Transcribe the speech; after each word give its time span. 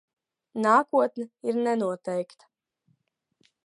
Nākotne 0.65 1.27
ir 1.51 1.61
nenoteikta. 1.69 2.53